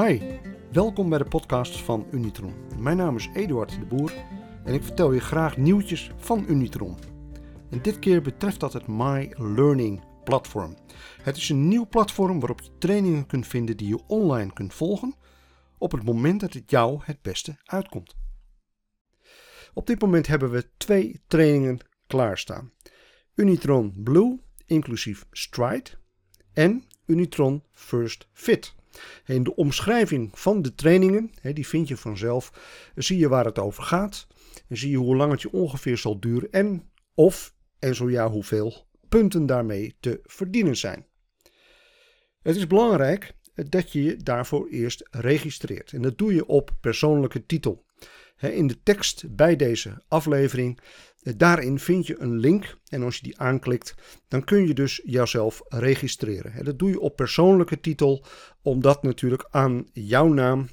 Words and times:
Hi, 0.00 0.20
welkom 0.72 1.08
bij 1.08 1.18
de 1.18 1.24
podcast 1.24 1.82
van 1.82 2.06
Unitron. 2.12 2.54
Mijn 2.78 2.96
naam 2.96 3.16
is 3.16 3.28
Eduard 3.34 3.70
de 3.70 3.86
Boer 3.86 4.12
en 4.64 4.74
ik 4.74 4.82
vertel 4.82 5.12
je 5.12 5.20
graag 5.20 5.56
nieuwtjes 5.56 6.10
van 6.16 6.44
Unitron. 6.48 6.98
En 7.70 7.82
dit 7.82 7.98
keer 7.98 8.22
betreft 8.22 8.60
dat 8.60 8.72
het 8.72 8.86
My 8.86 9.34
Learning 9.36 10.02
platform. 10.24 10.76
Het 11.22 11.36
is 11.36 11.48
een 11.48 11.68
nieuw 11.68 11.86
platform 11.86 12.40
waarop 12.40 12.60
je 12.60 12.78
trainingen 12.78 13.26
kunt 13.26 13.46
vinden 13.46 13.76
die 13.76 13.88
je 13.88 14.06
online 14.06 14.52
kunt 14.52 14.74
volgen 14.74 15.14
op 15.78 15.92
het 15.92 16.04
moment 16.04 16.40
dat 16.40 16.52
het 16.52 16.70
jou 16.70 17.00
het 17.02 17.22
beste 17.22 17.56
uitkomt. 17.64 18.16
Op 19.74 19.86
dit 19.86 20.00
moment 20.00 20.26
hebben 20.26 20.50
we 20.50 20.70
twee 20.76 21.22
trainingen 21.26 21.78
klaarstaan. 22.06 22.72
Unitron 23.34 23.94
Blue, 23.96 24.40
inclusief 24.66 25.26
Stride, 25.30 25.90
en 26.52 26.84
Unitron 27.06 27.62
First 27.72 28.28
Fit. 28.32 28.78
In 29.26 29.42
de 29.42 29.56
omschrijving 29.56 30.30
van 30.38 30.62
de 30.62 30.74
trainingen, 30.74 31.30
die 31.42 31.66
vind 31.66 31.88
je 31.88 31.96
vanzelf, 31.96 32.52
zie 32.94 33.18
je 33.18 33.28
waar 33.28 33.44
het 33.44 33.58
over 33.58 33.82
gaat. 33.82 34.26
En 34.68 34.76
zie 34.76 34.90
je 34.90 34.96
hoe 34.96 35.16
lang 35.16 35.32
het 35.32 35.42
je 35.42 35.52
ongeveer 35.52 35.96
zal 35.96 36.20
duren 36.20 36.50
en 36.50 36.90
of, 37.14 37.54
en 37.78 37.94
zo 37.94 38.10
ja 38.10 38.30
hoeveel, 38.30 38.86
punten 39.08 39.46
daarmee 39.46 39.96
te 40.00 40.20
verdienen 40.22 40.76
zijn. 40.76 41.06
Het 42.42 42.56
is 42.56 42.66
belangrijk 42.66 43.34
dat 43.54 43.92
je 43.92 44.02
je 44.02 44.16
daarvoor 44.16 44.68
eerst 44.68 45.08
registreert. 45.10 45.92
En 45.92 46.02
dat 46.02 46.18
doe 46.18 46.34
je 46.34 46.46
op 46.46 46.70
persoonlijke 46.80 47.46
titel. 47.46 47.84
In 48.40 48.66
de 48.66 48.82
tekst 48.82 49.36
bij 49.36 49.56
deze 49.56 50.02
aflevering, 50.08 50.80
eh, 51.22 51.32
daarin 51.36 51.78
vind 51.78 52.06
je 52.06 52.20
een 52.20 52.36
link. 52.38 52.78
En 52.88 53.02
als 53.02 53.16
je 53.16 53.22
die 53.22 53.38
aanklikt, 53.38 53.94
dan 54.28 54.44
kun 54.44 54.66
je 54.66 54.74
dus 54.74 55.00
jouzelf 55.04 55.62
registreren. 55.68 56.64
Dat 56.64 56.78
doe 56.78 56.90
je 56.90 57.00
op 57.00 57.16
persoonlijke 57.16 57.80
titel, 57.80 58.24
omdat 58.62 59.02
natuurlijk 59.02 59.46
aan 59.50 59.86
jouw 59.92 60.28
naam 60.28 60.68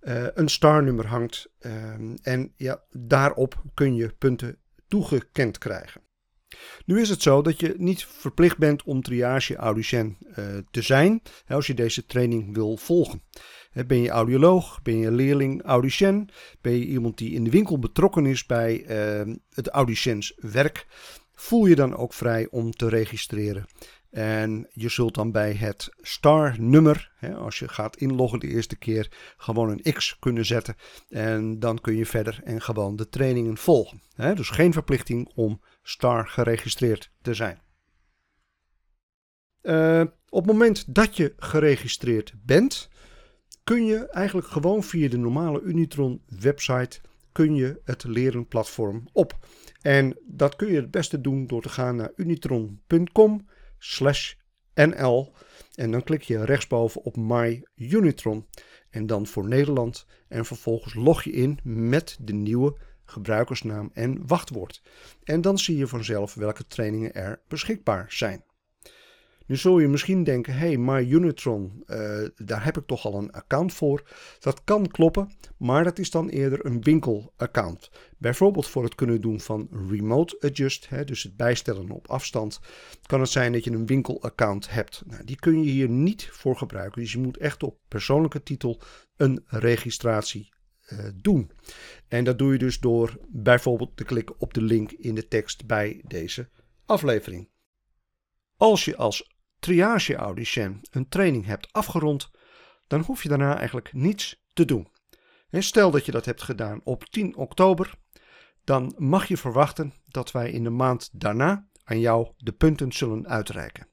uh, 0.00 0.26
een 0.34 0.48
starnummer 0.48 1.06
hangt. 1.06 1.50
Ehm, 1.58 2.16
en 2.22 2.52
ja, 2.56 2.82
daarop 2.90 3.62
kun 3.74 3.94
je 3.94 4.14
punten 4.18 4.58
toegekend 4.88 5.58
krijgen. 5.58 6.07
Nu 6.84 7.00
is 7.00 7.08
het 7.08 7.22
zo 7.22 7.42
dat 7.42 7.60
je 7.60 7.74
niet 7.76 8.04
verplicht 8.04 8.58
bent 8.58 8.82
om 8.82 9.02
triage 9.02 9.56
audicien 9.56 10.16
uh, 10.20 10.44
te 10.70 10.82
zijn 10.82 11.22
als 11.48 11.66
je 11.66 11.74
deze 11.74 12.06
training 12.06 12.54
wil 12.54 12.76
volgen. 12.76 13.22
Ben 13.86 14.02
je 14.02 14.08
audioloog? 14.08 14.82
Ben 14.82 14.98
je 14.98 15.10
leerling 15.10 15.62
audicien? 15.62 16.30
Ben 16.60 16.72
je 16.72 16.84
iemand 16.84 17.18
die 17.18 17.32
in 17.32 17.44
de 17.44 17.50
winkel 17.50 17.78
betrokken 17.78 18.26
is 18.26 18.46
bij 18.46 18.84
uh, 19.26 19.34
het 19.54 19.68
audiciënswerk? 19.68 20.86
Voel 21.34 21.66
je 21.66 21.74
dan 21.74 21.96
ook 21.96 22.12
vrij 22.12 22.46
om 22.50 22.70
te 22.70 22.88
registreren. 22.88 23.66
En 24.10 24.68
je 24.72 24.88
zult 24.88 25.14
dan 25.14 25.32
bij 25.32 25.52
het 25.52 25.88
star-nummer, 26.00 27.12
als 27.36 27.58
je 27.58 27.68
gaat 27.68 27.96
inloggen 27.96 28.38
de 28.40 28.48
eerste 28.48 28.76
keer, 28.76 29.34
gewoon 29.36 29.70
een 29.70 29.92
X 29.92 30.18
kunnen 30.18 30.46
zetten. 30.46 30.74
En 31.08 31.58
dan 31.58 31.80
kun 31.80 31.96
je 31.96 32.06
verder 32.06 32.40
en 32.44 32.62
gewoon 32.62 32.96
de 32.96 33.08
trainingen 33.08 33.56
volgen. 33.56 34.02
Dus 34.16 34.50
geen 34.50 34.72
verplichting 34.72 35.30
om 35.34 35.60
star 35.82 36.28
geregistreerd 36.28 37.12
te 37.22 37.34
zijn. 37.34 37.60
Uh, 39.62 40.00
op 40.28 40.42
het 40.42 40.52
moment 40.52 40.94
dat 40.94 41.16
je 41.16 41.34
geregistreerd 41.36 42.34
bent, 42.42 42.88
kun 43.64 43.84
je 43.84 44.08
eigenlijk 44.08 44.46
gewoon 44.46 44.82
via 44.82 45.08
de 45.08 45.18
normale 45.18 45.60
Unitron 45.62 46.22
website 46.26 47.00
kun 47.32 47.54
je 47.54 47.80
het 47.84 48.04
leren 48.04 48.46
platform 48.46 49.08
op. 49.12 49.38
En 49.80 50.18
dat 50.26 50.56
kun 50.56 50.68
je 50.68 50.76
het 50.76 50.90
beste 50.90 51.20
doen 51.20 51.46
door 51.46 51.62
te 51.62 51.68
gaan 51.68 51.96
naar 51.96 52.12
unitron.com 52.16 53.46
nl 54.74 55.32
en 55.74 55.90
dan 55.90 56.02
klik 56.02 56.22
je 56.22 56.44
rechtsboven 56.44 57.02
op 57.02 57.16
My 57.16 57.62
Unitron 57.74 58.46
en 58.90 59.06
dan 59.06 59.26
voor 59.26 59.48
Nederland 59.48 60.06
en 60.28 60.44
vervolgens 60.44 60.94
log 60.94 61.22
je 61.22 61.30
in 61.30 61.58
met 61.62 62.16
de 62.20 62.32
nieuwe 62.32 62.76
gebruikersnaam 63.04 63.90
en 63.92 64.26
wachtwoord. 64.26 64.82
En 65.24 65.40
dan 65.40 65.58
zie 65.58 65.76
je 65.76 65.86
vanzelf 65.86 66.34
welke 66.34 66.66
trainingen 66.66 67.14
er 67.14 67.40
beschikbaar 67.48 68.06
zijn. 68.08 68.44
Nu 69.48 69.56
zul 69.56 69.78
je 69.78 69.88
misschien 69.88 70.24
denken, 70.24 70.54
hey, 70.54 70.76
MyUnitron, 70.76 71.82
uh, 71.86 72.28
daar 72.36 72.64
heb 72.64 72.76
ik 72.76 72.86
toch 72.86 73.04
al 73.04 73.14
een 73.14 73.32
account 73.32 73.72
voor. 73.72 74.02
Dat 74.38 74.64
kan 74.64 74.88
kloppen, 74.88 75.30
maar 75.56 75.84
dat 75.84 75.98
is 75.98 76.10
dan 76.10 76.28
eerder 76.28 76.66
een 76.66 76.82
winkelaccount. 76.82 77.90
Bijvoorbeeld 78.18 78.66
voor 78.66 78.84
het 78.84 78.94
kunnen 78.94 79.20
doen 79.20 79.40
van 79.40 79.68
remote 79.88 80.36
adjust, 80.40 80.88
hè, 80.88 81.04
dus 81.04 81.22
het 81.22 81.36
bijstellen 81.36 81.90
op 81.90 82.08
afstand, 82.08 82.60
kan 83.06 83.20
het 83.20 83.30
zijn 83.30 83.52
dat 83.52 83.64
je 83.64 83.70
een 83.70 83.86
winkelaccount 83.86 84.70
hebt. 84.70 85.02
Nou, 85.06 85.24
die 85.24 85.36
kun 85.36 85.62
je 85.62 85.70
hier 85.70 85.88
niet 85.88 86.28
voor 86.30 86.56
gebruiken, 86.56 87.02
dus 87.02 87.12
je 87.12 87.18
moet 87.18 87.36
echt 87.36 87.62
op 87.62 87.78
persoonlijke 87.88 88.42
titel 88.42 88.80
een 89.16 89.44
registratie 89.46 90.52
uh, 90.92 90.98
doen. 91.14 91.50
En 92.08 92.24
dat 92.24 92.38
doe 92.38 92.52
je 92.52 92.58
dus 92.58 92.80
door 92.80 93.18
bijvoorbeeld 93.28 93.96
te 93.96 94.04
klikken 94.04 94.34
op 94.38 94.54
de 94.54 94.62
link 94.62 94.92
in 94.92 95.14
de 95.14 95.28
tekst 95.28 95.66
bij 95.66 96.02
deze 96.06 96.48
aflevering. 96.86 97.48
Als 98.56 98.84
je 98.84 98.96
als 98.96 99.36
triage 99.58 100.16
audicien 100.16 100.80
een 100.90 101.08
training 101.08 101.46
hebt 101.46 101.72
afgerond, 101.72 102.30
dan 102.86 103.00
hoef 103.00 103.22
je 103.22 103.28
daarna 103.28 103.56
eigenlijk 103.56 103.92
niets 103.92 104.42
te 104.52 104.64
doen. 104.64 104.88
En 105.50 105.62
stel 105.62 105.90
dat 105.90 106.06
je 106.06 106.12
dat 106.12 106.24
hebt 106.24 106.42
gedaan 106.42 106.80
op 106.84 107.04
10 107.04 107.36
oktober, 107.36 107.94
dan 108.64 108.94
mag 108.96 109.28
je 109.28 109.36
verwachten 109.36 109.92
dat 110.06 110.30
wij 110.32 110.50
in 110.50 110.64
de 110.64 110.70
maand 110.70 111.08
daarna 111.12 111.68
aan 111.84 112.00
jou 112.00 112.28
de 112.36 112.52
punten 112.52 112.92
zullen 112.92 113.28
uitreiken. 113.28 113.88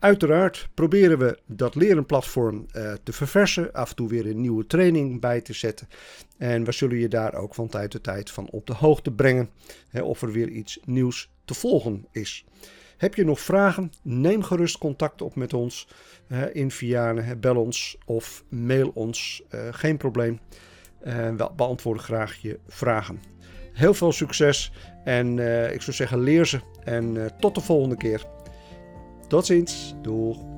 Uiteraard 0.00 0.68
proberen 0.74 1.18
we 1.18 1.38
dat 1.46 1.74
lerenplatform 1.74 2.66
uh, 2.72 2.92
te 3.02 3.12
verversen, 3.12 3.72
af 3.72 3.90
en 3.90 3.96
toe 3.96 4.08
weer 4.08 4.26
een 4.26 4.40
nieuwe 4.40 4.66
training 4.66 5.20
bij 5.20 5.40
te 5.40 5.52
zetten. 5.52 5.88
En 6.38 6.64
we 6.64 6.72
zullen 6.72 6.98
je 6.98 7.08
daar 7.08 7.34
ook 7.34 7.54
van 7.54 7.68
tijd 7.68 7.90
tot 7.90 8.02
tijd 8.02 8.30
van 8.30 8.50
op 8.50 8.66
de 8.66 8.74
hoogte 8.74 9.12
brengen 9.12 9.50
hè, 9.88 10.02
of 10.02 10.22
er 10.22 10.32
weer 10.32 10.48
iets 10.48 10.78
nieuws 10.84 11.30
te 11.44 11.54
volgen 11.54 12.06
is. 12.10 12.44
Heb 13.00 13.14
je 13.14 13.24
nog 13.24 13.40
vragen? 13.40 13.92
Neem 14.02 14.42
gerust 14.42 14.78
contact 14.78 15.22
op 15.22 15.34
met 15.34 15.54
ons 15.54 15.88
in 16.52 16.70
Vianen. 16.70 17.40
Bel 17.40 17.56
ons 17.56 17.96
of 18.04 18.44
mail 18.48 18.90
ons. 18.94 19.42
Eh, 19.48 19.60
geen 19.70 19.96
probleem. 19.96 20.40
we 21.02 21.50
beantwoorden 21.56 22.02
graag 22.02 22.36
je 22.36 22.58
vragen. 22.68 23.20
Heel 23.72 23.94
veel 23.94 24.12
succes 24.12 24.72
en 25.04 25.38
eh, 25.38 25.72
ik 25.72 25.82
zou 25.82 25.96
zeggen 25.96 26.20
leer 26.20 26.46
ze. 26.46 26.60
En 26.84 27.24
eh, 27.24 27.30
tot 27.38 27.54
de 27.54 27.60
volgende 27.60 27.96
keer. 27.96 28.24
Tot 29.28 29.46
ziens. 29.46 29.94
Doeg. 30.02 30.49